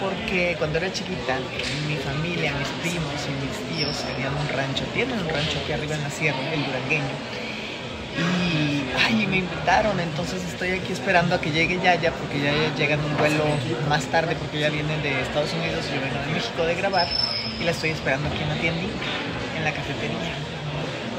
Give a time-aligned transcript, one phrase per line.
[0.00, 1.38] porque cuando era chiquita,
[1.88, 4.84] mi familia, mis primos y mis tíos tenían un rancho.
[4.94, 7.16] Tienen un rancho aquí arriba en la sierra, el durangueño.
[8.16, 13.04] Y ay, me invitaron, entonces estoy aquí esperando a que llegue Yaya, porque ya llegan
[13.04, 13.44] un vuelo
[13.88, 17.08] más tarde, porque ya vienen de Estados Unidos yo vengo de México de grabar.
[17.60, 19.04] Y la estoy esperando aquí en la tiendita,
[19.56, 20.34] en la cafetería.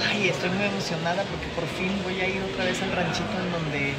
[0.09, 3.52] Ay, estoy muy emocionada porque por fin voy a ir otra vez al ranchito en
[3.52, 3.94] donde,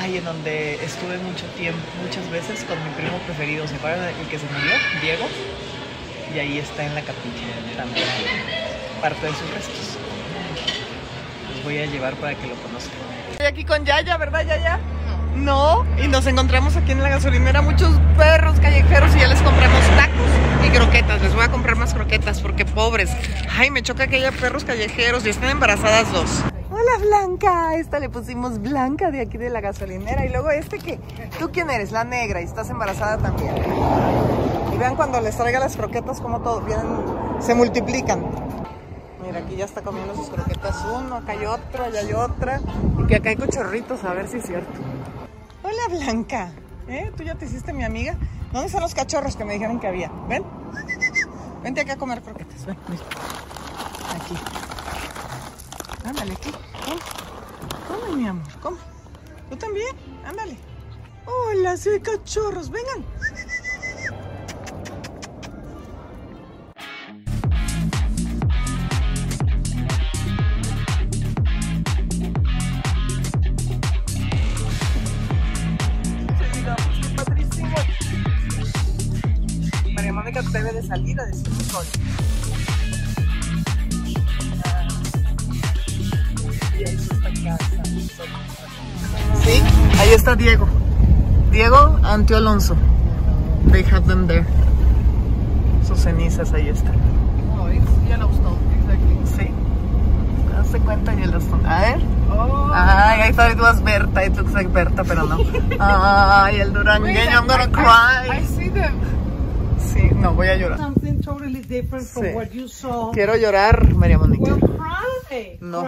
[0.00, 4.26] ay, en donde estuve mucho tiempo, muchas veces con mi primo preferido, ¿se acuerdan el
[4.28, 4.72] que se murió?
[5.02, 5.26] Diego.
[6.34, 8.06] Y ahí está en la capilla también,
[9.00, 9.98] parte de sus restos.
[11.54, 12.94] Los voy a llevar para que lo conozcan.
[13.32, 14.78] Estoy aquí con Yaya, ¿verdad Yaya?
[15.34, 19.80] No, y nos encontramos aquí en la gasolinera muchos perros callejeros y ya les compramos
[19.96, 21.20] tacos y croquetas.
[21.22, 23.10] Les voy a comprar más croquetas porque pobres.
[23.56, 26.42] Ay, me choca que haya perros callejeros y están embarazadas dos.
[26.98, 30.98] Blanca, esta le pusimos Blanca de aquí de la gasolinera y luego este que,
[31.38, 31.92] ¿tú quién eres?
[31.92, 33.54] La negra y estás embarazada también.
[34.72, 36.86] Y vean cuando les traiga las croquetas como todo, vienen,
[37.40, 38.24] se multiplican.
[39.22, 42.60] Mira, aquí ya está comiendo sus croquetas uno, acá hay otro, allá hay otra.
[42.98, 44.80] Y que acá hay cochorritos, a ver si es cierto.
[45.62, 46.50] Hola Blanca,
[46.88, 47.12] ¿eh?
[47.16, 48.16] ¿Tú ya te hiciste mi amiga?
[48.52, 50.10] ¿Dónde están los cachorros que me dijeron que había?
[50.28, 50.44] ¿Ven?
[51.62, 53.02] Vente acá a comer croquetas, ven, mira.
[54.16, 54.34] Aquí.
[56.04, 56.50] Ándale, aquí.
[58.10, 58.22] Come.
[58.22, 58.76] Mi amor, come.
[59.48, 59.96] ¿Tú también?
[60.24, 60.56] Ándale.
[61.26, 63.04] Hola, hay cachorros, vengan.
[79.94, 81.48] María debe de salir a decir
[90.30, 90.68] está Diego.
[91.50, 92.76] Diego, Antio Alonso.
[93.72, 94.46] They have them there.
[95.86, 96.94] Sus cenizas ahí están.
[97.58, 99.16] Oh, it's Yellowstone, exactly.
[99.24, 99.50] Sí.
[100.56, 101.66] Hazte cuenta Yellowstone.
[101.66, 102.00] A ver.
[102.30, 104.24] Oh, Ay, I thought it was Berta.
[104.24, 105.38] It looks like Berta, pero no.
[105.80, 107.30] Ay, el durangueño.
[107.32, 107.68] I'm gonna I,
[108.28, 108.44] cry.
[108.46, 109.00] see them.
[109.78, 110.78] Sí, no, voy a llorar.
[110.78, 112.34] Something totally different from Sí.
[112.34, 113.10] what you saw.
[113.12, 114.54] Quiero llorar, María Mónica.
[114.54, 115.58] Well.
[115.60, 115.84] No.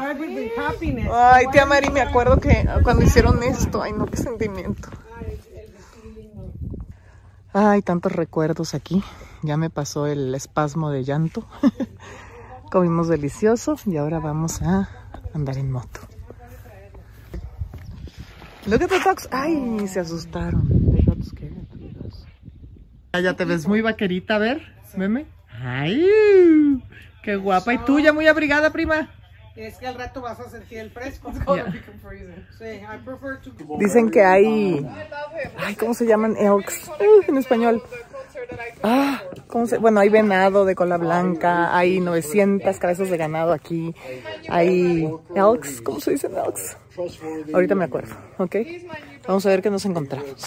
[1.12, 4.88] Ay, tía Mari, me acuerdo que cuando hicieron esto, ay no, qué sentimiento.
[7.52, 9.02] Ay, tantos recuerdos aquí.
[9.42, 11.46] Ya me pasó el espasmo de llanto.
[12.70, 14.88] Comimos delicioso y ahora vamos a
[15.34, 16.00] andar en moto.
[18.66, 19.28] Look at the dogs.
[19.32, 20.68] Ay, se asustaron.
[20.94, 21.66] They got scared.
[21.72, 21.74] Ah,
[23.20, 24.74] Ya te ves muy vaquerita, a ver.
[24.96, 25.26] Veme.
[25.62, 26.06] Ay,
[27.22, 27.74] qué guapa.
[27.74, 29.10] Y tú ya muy abrigada, prima.
[29.54, 31.30] Es que al rato vas a sentir el fresco.
[31.54, 31.72] Yeah.
[32.58, 34.86] Sí, I prefer to Dicen que hay.
[35.58, 36.36] Ay, ¿cómo se llaman?
[36.38, 36.88] Elks.
[36.88, 37.82] Uh, en español.
[38.82, 39.78] Ah, ¿cómo se?
[39.78, 43.94] Bueno, hay venado de cola blanca, hay 900 cabezas de ganado aquí,
[44.48, 46.76] hay elks, ¿cómo se dicen elks?
[47.52, 48.56] Ahorita me acuerdo, ¿ok?
[49.26, 50.46] Vamos a ver qué nos encontramos.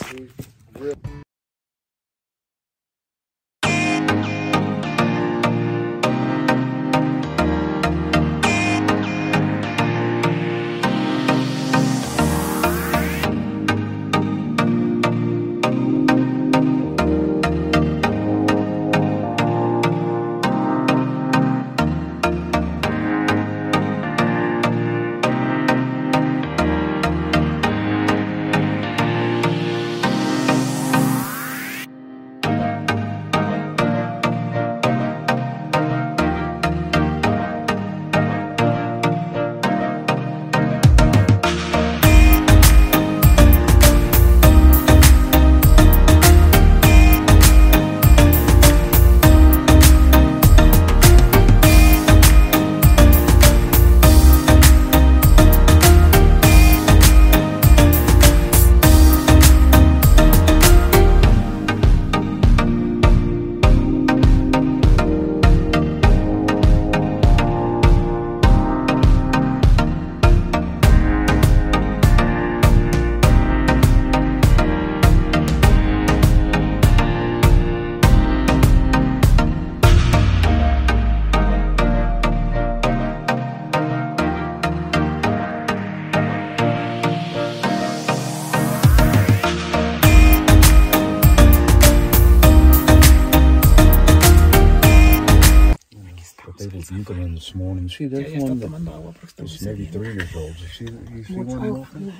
[97.89, 97.89] In this morning.
[97.89, 99.99] See, Ya, there's ya está one that tomando agua porque está muy is maybe sediento.
[99.99, 100.55] three years old.
[100.57, 102.13] You see, you see one walking?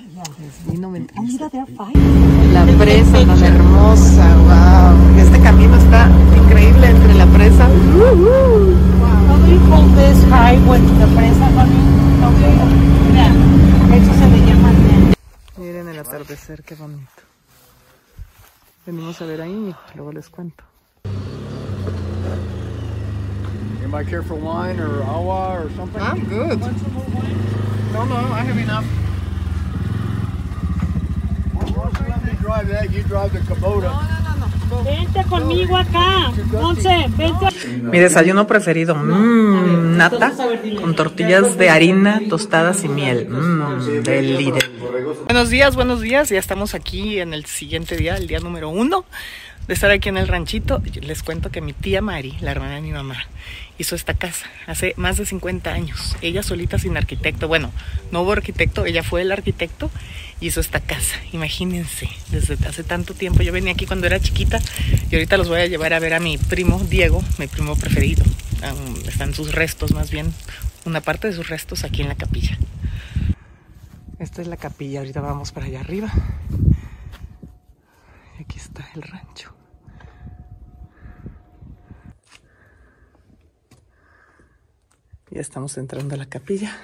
[0.70, 0.88] Vino
[2.52, 5.18] La presa tan hermosa, wow.
[5.18, 7.66] Este camino está increíble entre la presa.
[7.66, 10.80] How do you call this highway?
[10.98, 11.80] La presa, mami.
[12.20, 12.66] No veo.
[13.10, 13.28] Mira,
[13.96, 15.14] eso se le llama nen.
[15.58, 17.22] Miren el atardecer, qué bonito.
[18.86, 20.62] Venimos a ver ahí, luego les cuento.
[23.86, 26.02] Anybody care for wine or awa or something?
[26.02, 26.58] I'm good.
[27.92, 28.84] No, no, I have enough.
[32.08, 32.90] Let me drive that.
[32.90, 33.94] You drive the Kubota.
[34.82, 36.32] Vente conmigo acá.
[36.50, 37.46] Monse, vente.
[37.80, 40.32] Mi desayuno preferido, mmm, nata
[40.80, 43.28] con tortillas de harina, tostadas y miel.
[43.30, 44.68] Mmm, del líder.
[45.26, 46.28] Buenos días, buenos días.
[46.30, 49.04] Ya estamos aquí en el siguiente día, el día número uno
[49.66, 50.82] de estar aquí en el ranchito.
[51.00, 53.26] Les cuento que mi tía Mari, la hermana de mi mamá,
[53.78, 56.16] hizo esta casa hace más de 50 años.
[56.22, 57.48] Ella solita sin arquitecto.
[57.48, 57.72] Bueno,
[58.10, 59.90] no hubo arquitecto, ella fue el arquitecto
[60.40, 61.16] y hizo esta casa.
[61.32, 63.42] Imagínense, desde hace tanto tiempo.
[63.42, 64.60] Yo venía aquí cuando era chiquita
[65.10, 68.24] y ahorita los voy a llevar a ver a mi primo Diego, mi primo preferido.
[69.06, 70.32] Están sus restos, más bien,
[70.84, 72.58] una parte de sus restos aquí en la capilla.
[74.18, 76.10] Esta es la capilla, ahorita vamos para allá arriba.
[78.40, 79.55] Aquí está el rancho.
[85.36, 86.74] Ya estamos entrando a la capilla,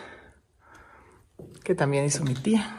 [1.64, 2.76] que también hizo mi tía.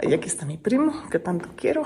[0.00, 1.82] Y aquí está mi primo, que tanto quiero.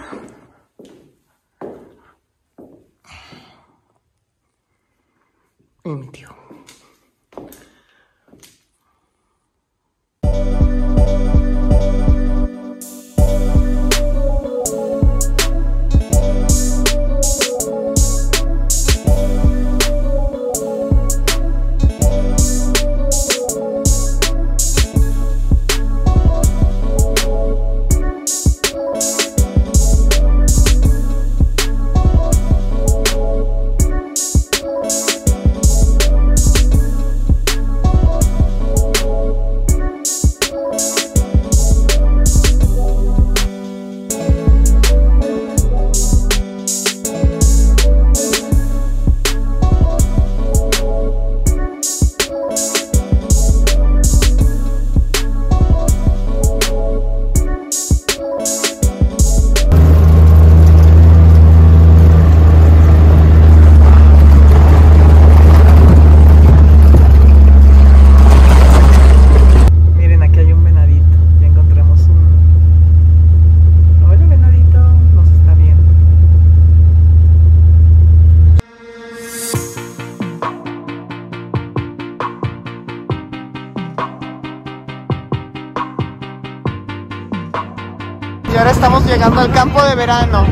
[88.54, 90.46] Y ahora estamos llegando al campo de verano,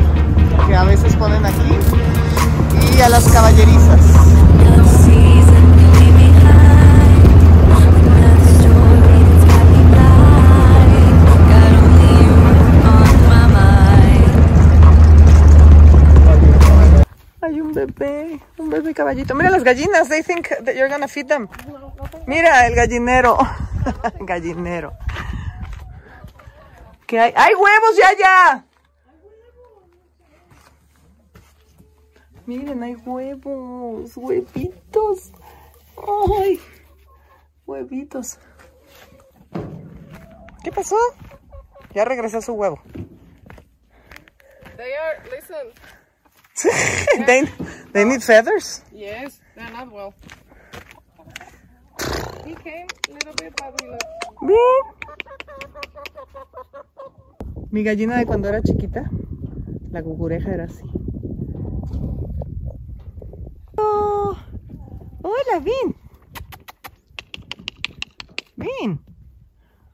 [0.67, 1.77] que a veces ponen aquí,
[2.97, 4.01] y a las caballerizas.
[17.39, 19.33] Hay un bebé, un bebé caballito.
[19.33, 21.47] Mira las gallinas, they think that you're gonna feed them.
[22.27, 23.37] Mira el gallinero,
[24.19, 24.91] gallinero.
[27.07, 27.33] ¿Qué hay?
[27.35, 28.65] ¡Hay huevos ya ya!
[32.45, 35.31] Miren, hay huevos, huevitos.
[35.97, 36.59] ¡Ay!
[37.65, 38.37] Huevitos.
[40.63, 40.97] ¿Qué pasó?
[41.93, 42.81] Ya regresó su huevo.
[44.75, 45.71] They are, listen,
[47.25, 47.45] they,
[47.93, 48.83] they need feathers.
[48.91, 50.13] yes, they're not well.
[52.45, 55.02] He came a little bit, but left.
[57.71, 59.09] Mi gallina de cuando era chiquita,
[59.91, 60.83] la cucureja era así.
[63.77, 64.37] Oh,
[65.23, 65.95] hola, Vin.
[68.55, 69.03] Vin.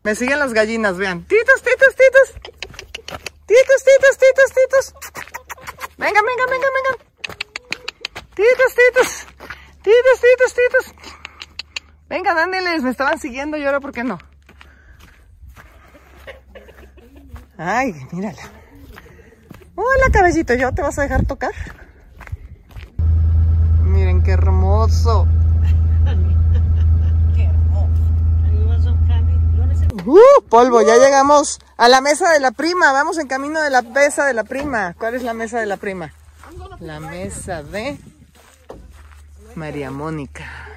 [0.04, 1.26] Me siguen las gallinas, vean.
[1.26, 2.34] Titos, titos, titos.
[3.46, 4.94] Titos, titos, titos, titos.
[5.98, 6.98] Vengan, vengan, vengan, vengan.
[8.36, 9.26] Titos, titos.
[9.84, 10.96] Titos, titos, titos.
[12.10, 14.18] Vengan, ándeles, me estaban siguiendo y ahora por qué no.
[17.62, 18.42] Ay, mírala.
[19.76, 21.52] Hola, caballito, ¿yo te vas a dejar tocar?
[23.84, 25.28] Miren qué hermoso.
[30.06, 32.94] Uh, polvo, ya llegamos a la mesa de la prima.
[32.94, 34.96] Vamos en camino de la mesa de la prima.
[34.98, 36.14] ¿Cuál es la mesa de la prima?
[36.80, 38.00] La mesa de
[39.56, 40.69] María Mónica.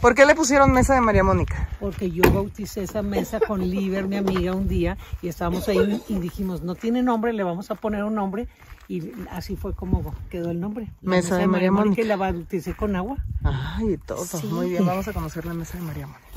[0.00, 1.68] ¿Por qué le pusieron mesa de María Mónica?
[1.80, 6.18] Porque yo bauticé esa mesa con Liber, mi amiga, un día y estábamos ahí y
[6.18, 8.48] dijimos, no tiene nombre, le vamos a poner un nombre
[8.86, 10.92] y así fue como quedó el nombre.
[11.02, 12.00] La Mesa de María Mónica.
[12.00, 13.16] Y la bauticé con agua.
[13.42, 14.24] Ay, y todo.
[14.24, 14.46] Sí.
[14.46, 16.28] Muy bien, vamos a conocer la mesa de María Mónica.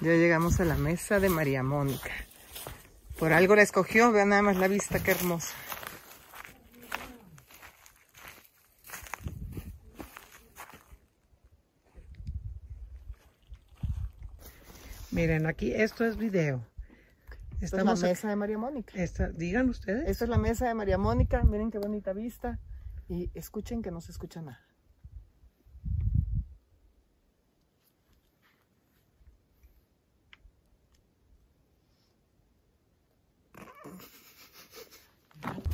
[0.00, 2.10] Ya llegamos a la mesa de María Mónica.
[3.18, 5.54] Por algo la escogió, vean nada más la vista, qué hermosa.
[15.14, 16.66] Miren, aquí esto es video.
[17.60, 18.92] Esta es la mesa de María Mónica.
[19.00, 20.08] esta- digan ustedes.
[20.08, 22.58] Esta es la mesa de María Mónica, miren qué bonita vista.
[23.08, 24.60] Y escuchen que no se escucha nada.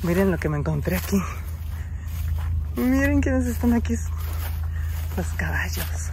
[0.03, 1.17] Miren lo que me encontré aquí.
[2.75, 3.95] Miren quiénes están aquí.
[5.17, 6.09] Los caballos.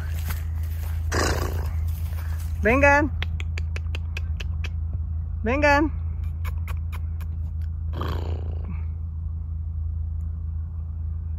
[2.63, 3.18] Vengan.
[5.49, 5.91] Vengan.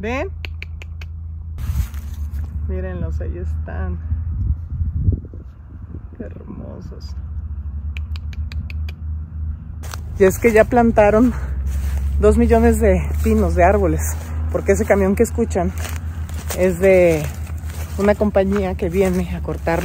[0.00, 0.28] ¿Ven?
[2.66, 4.00] Mírenlos, ahí están.
[6.18, 7.14] Hermosos.
[10.18, 11.32] Y es que ya plantaron
[12.18, 14.00] dos millones de pinos, de árboles,
[14.50, 15.70] porque ese camión que escuchan
[16.58, 17.22] es de
[17.96, 19.78] una compañía que viene a cortar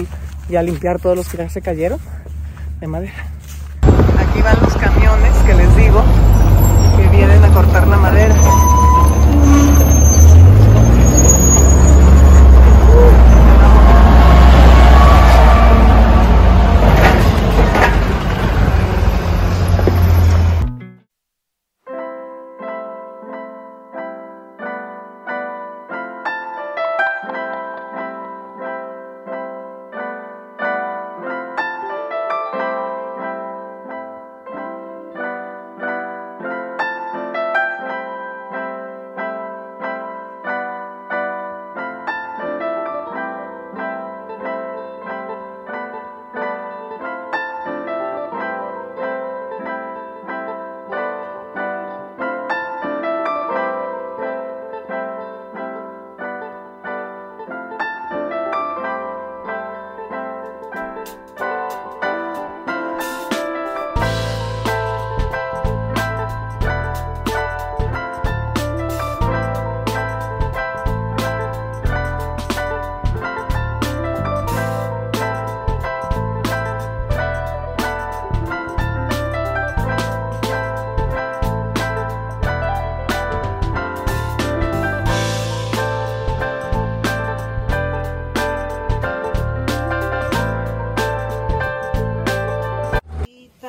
[0.49, 1.99] y a limpiar todos los que ya se cayeron
[2.79, 3.34] de madera.
[4.45, 6.03] Van los camiones que les digo
[6.95, 8.35] que vienen a cortar la madera.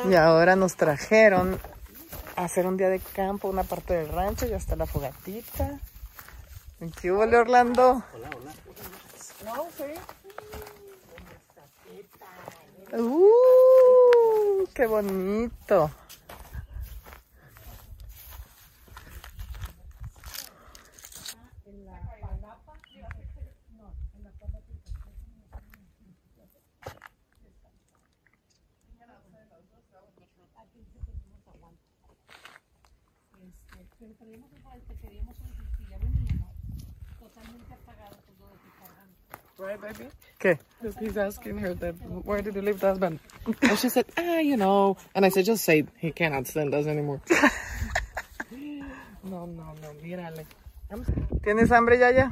[0.08, 1.58] Y ahora nos trajeron
[2.36, 5.80] a hacer un día de campo, una parte del rancho y hasta la fogatita.
[7.00, 8.04] ¿Qué hubo, Orlando?
[8.14, 8.52] Hola, hola.
[13.02, 14.66] ¡Uh!
[14.72, 15.90] ¡Qué bonito!
[39.58, 40.10] Right, baby?
[40.38, 40.58] ¿Qué?
[40.82, 43.20] Because he's asking her that, where did you leave the husband?
[43.62, 44.98] And she said, ah, you know.
[45.14, 47.22] And I said, just say he cannot stand us anymore.
[49.24, 50.44] no, no, no, mírale.
[51.42, 52.30] ¿Tienes hambre, Yaya?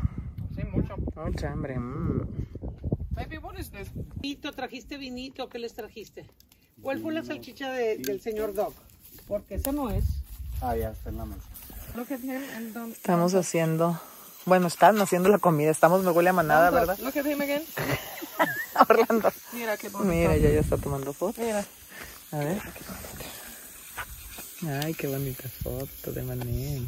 [0.55, 0.97] Sí, mucho.
[1.17, 1.77] Mucha hambre.
[1.77, 2.29] mm.
[3.15, 3.89] Baby, what is this?
[3.95, 5.49] Vinito, ¿trajiste vinito?
[5.49, 6.27] ¿Qué les trajiste?
[6.85, 8.75] ¿Cuál fue la salchicha de- del señor Dog?
[9.27, 10.05] Porque esa no es.
[10.61, 11.43] Ah, ya está en la mesa.
[11.97, 12.93] Look at him and don't...
[12.93, 13.99] Estamos haciendo,
[14.45, 15.71] bueno, están haciendo la comida.
[15.71, 16.99] Estamos, me huele a manada, ¿verdad?
[16.99, 17.63] Look at him again.
[18.89, 19.33] Orlando.
[19.53, 20.11] Mira qué bonito.
[20.13, 21.41] Mira, ya ya está tomando foto.
[21.41, 21.65] Mira.
[22.33, 22.61] A ver.
[24.85, 26.87] Ay, qué bonita foto de Manel.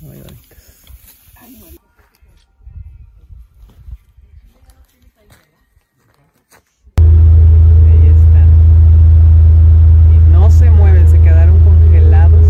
[0.00, 0.58] Muy bonitas.
[7.86, 8.48] Ahí están.
[10.14, 12.46] Y no se mueven, se quedaron congelados.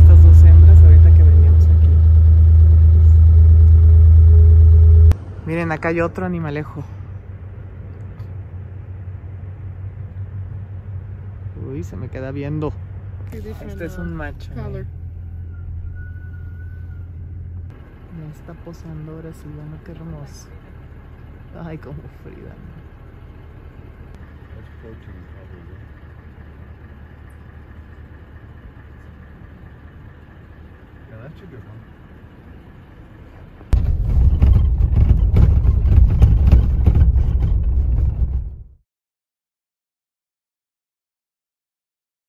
[0.00, 1.88] Estas dos hembras ahorita que veníamos aquí.
[5.72, 6.84] Miren, acá hay otro animalejo.
[11.66, 12.72] Uy, se me queda viendo.
[13.32, 14.52] Este es un macho.
[14.52, 14.84] color.
[18.18, 20.48] Me está posando ahora sí, bueno, qué hermoso.
[21.64, 22.50] Ay, como Frida.
[22.50, 22.82] ¿no?
[24.54, 25.78] That's protein, probably.
[31.08, 31.91] Yeah, that's a good one.